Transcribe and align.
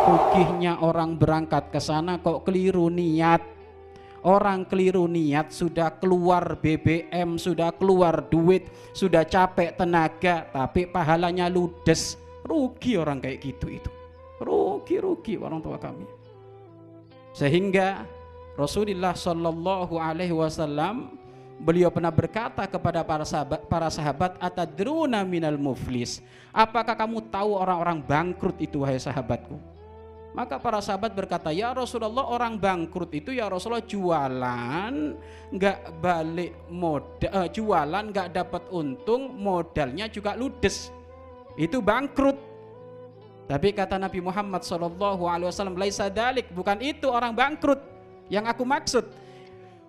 Rugihnya 0.00 0.80
orang 0.80 1.20
berangkat 1.20 1.68
ke 1.68 1.80
sana 1.82 2.16
kok 2.16 2.48
keliru 2.48 2.88
niat. 2.88 3.44
Orang 4.20 4.68
keliru 4.68 5.08
niat 5.08 5.48
sudah 5.48 5.96
keluar 5.96 6.60
BBM, 6.60 7.40
sudah 7.40 7.72
keluar 7.72 8.28
duit, 8.28 8.68
sudah 8.92 9.24
capek 9.24 9.76
tenaga, 9.76 10.44
tapi 10.52 10.84
pahalanya 10.84 11.48
ludes. 11.48 12.20
Rugi 12.44 13.00
orang 13.00 13.20
kayak 13.20 13.40
gitu 13.40 13.66
itu. 13.68 13.90
Rugi-rugi 14.40 15.40
orang 15.40 15.60
tua 15.64 15.76
kami. 15.80 16.04
Sehingga 17.32 18.04
Rasulullah 18.60 19.16
Shallallahu 19.16 19.96
Alaihi 19.96 20.36
Wasallam 20.36 21.16
beliau 21.60 21.92
pernah 21.92 22.12
berkata 22.12 22.64
kepada 22.64 23.04
para 23.04 23.24
sahabat, 23.24 23.68
para 23.68 23.88
sahabat 23.92 24.36
atadruna 24.40 25.24
minal 25.24 25.60
muflis. 25.60 26.24
Apakah 26.52 26.96
kamu 26.96 27.28
tahu 27.28 27.56
orang-orang 27.56 28.00
bangkrut 28.04 28.56
itu 28.60 28.84
wahai 28.84 29.00
sahabatku? 29.00 29.79
Maka 30.30 30.62
para 30.62 30.78
sahabat 30.78 31.10
berkata, 31.10 31.50
ya 31.50 31.74
Rasulullah 31.74 32.22
orang 32.30 32.54
bangkrut 32.54 33.10
itu 33.10 33.34
ya 33.34 33.50
Rasulullah 33.50 33.82
jualan 33.82 34.94
nggak 35.50 35.78
balik 35.98 36.54
modal, 36.70 37.30
uh, 37.34 37.48
jualan 37.50 38.04
nggak 38.14 38.28
dapat 38.38 38.62
untung, 38.70 39.34
modalnya 39.34 40.06
juga 40.06 40.38
ludes. 40.38 40.94
Itu 41.58 41.82
bangkrut. 41.82 42.38
Tapi 43.50 43.74
kata 43.74 43.98
Nabi 43.98 44.22
Muhammad 44.22 44.62
Shallallahu 44.62 45.26
Alaihi 45.26 45.50
Wasallam, 45.50 45.74
laisa 45.74 46.06
dalik, 46.06 46.46
bukan 46.54 46.78
itu 46.78 47.10
orang 47.10 47.34
bangkrut 47.34 47.82
yang 48.30 48.46
aku 48.46 48.62
maksud. 48.62 49.02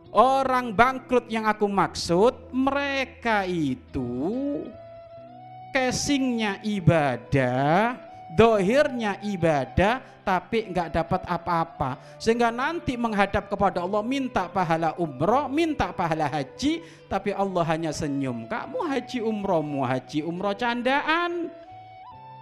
Orang 0.09 0.73
bangkrut 0.73 1.29
yang 1.29 1.45
aku 1.45 1.69
maksud, 1.69 2.49
mereka 2.49 3.45
itu 3.45 4.65
casingnya 5.71 6.59
ibadah, 6.65 7.95
dohirnya 8.31 9.19
ibadah, 9.21 9.99
tapi 10.23 10.71
nggak 10.71 10.89
dapat 10.95 11.21
apa-apa. 11.27 11.99
Sehingga 12.21 12.53
nanti 12.53 12.95
menghadap 12.95 13.51
kepada 13.51 13.83
Allah 13.83 14.01
minta 14.05 14.47
pahala 14.47 14.95
umroh 14.95 15.49
minta 15.51 15.91
pahala 15.91 16.29
haji 16.29 16.79
tapi 17.09 17.35
Allah 17.35 17.63
hanya 17.67 17.91
senyum. 17.91 18.47
Kamu 18.47 18.87
haji 18.87 19.19
umrohmu 19.19 19.83
haji 19.83 20.23
umroh 20.23 20.55
candaan. 20.55 21.51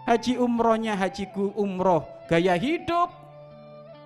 Haji 0.05 0.41
umrohnya 0.41 0.97
haji 0.97 1.29
umroh 1.57 2.05
gaya 2.29 2.57
hidup. 2.57 3.09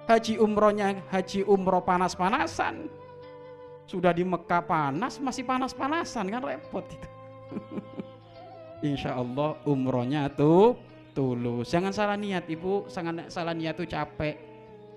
Haji 0.04 0.36
umrohnya 0.36 1.00
haji 1.12 1.48
umroh 1.48 1.80
panas-panasan. 1.80 2.92
Sudah 3.88 4.12
di 4.16 4.24
Mekah 4.24 4.64
panas 4.64 5.20
masih 5.20 5.44
panas-panasan 5.44 6.28
kan 6.28 6.44
repot 6.44 6.84
itu. 6.88 7.10
Insya 8.92 9.16
Allah 9.16 9.56
umrohnya 9.64 10.28
tuh 10.28 10.76
tulus. 11.14 11.70
Jangan 11.70 11.94
salah 11.94 12.18
niat 12.18 12.50
ibu, 12.50 12.90
jangan 12.90 13.30
salah 13.30 13.54
niat 13.54 13.78
itu 13.78 13.86
capek. 13.88 14.36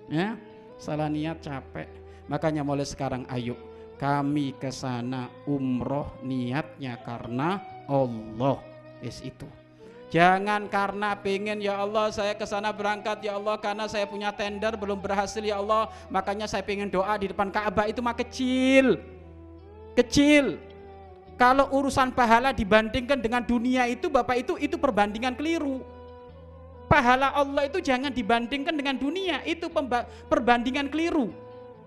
Ya, 0.09 0.35
salah 0.81 1.07
niat 1.07 1.39
capek. 1.39 1.87
Makanya 2.27 2.65
mulai 2.65 2.83
sekarang 2.83 3.23
ayo 3.31 3.55
kami 3.97 4.53
ke 4.57 4.69
sana 4.69 5.29
umroh 5.45 6.17
niatnya 6.25 6.97
karena 7.01 7.61
Allah. 7.85 8.59
Is 8.97 9.21
itu. 9.21 9.45
Jangan 10.09 10.71
karena 10.71 11.13
pengen 11.19 11.59
ya 11.59 11.83
Allah 11.83 12.09
saya 12.09 12.33
ke 12.33 12.47
sana 12.47 12.71
berangkat 12.71 13.21
ya 13.21 13.35
Allah 13.35 13.59
karena 13.59 13.85
saya 13.91 14.07
punya 14.07 14.31
tender 14.31 14.73
belum 14.79 15.03
berhasil 15.03 15.43
ya 15.43 15.59
Allah 15.59 15.91
makanya 16.07 16.47
saya 16.47 16.63
pengen 16.63 16.87
doa 16.87 17.11
di 17.19 17.29
depan 17.29 17.51
Ka'bah 17.51 17.85
itu 17.85 17.99
mah 17.99 18.15
kecil. 18.15 18.97
Kecil. 19.93 20.57
Kalau 21.37 21.69
urusan 21.69 22.09
pahala 22.15 22.55
dibandingkan 22.55 23.21
dengan 23.21 23.45
dunia 23.45 23.85
itu 23.85 24.09
Bapak 24.09 24.41
itu 24.41 24.53
itu 24.57 24.79
perbandingan 24.79 25.37
keliru 25.37 25.85
pahala 26.97 27.29
Allah 27.29 27.69
itu 27.69 27.77
jangan 27.77 28.09
dibandingkan 28.09 28.73
dengan 28.73 28.97
dunia. 28.97 29.45
Itu 29.45 29.69
perbandingan 30.25 30.89
keliru. 30.89 31.29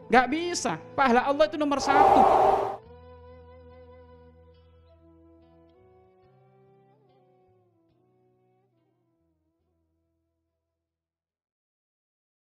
Nggak 0.06 0.26
bisa. 0.30 0.78
Pahala 0.94 1.26
Allah 1.26 1.50
itu 1.50 1.58
nomor 1.58 1.82
satu 1.82 2.69